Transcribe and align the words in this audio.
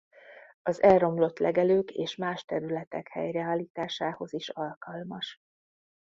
Az 0.61 0.81
elromlott 0.83 1.37
legelők 1.39 1.91
és 1.91 2.15
más 2.15 2.45
területek 2.45 3.07
helyreállításához 3.09 4.33
is 4.33 4.49
alkalmas. 4.49 5.39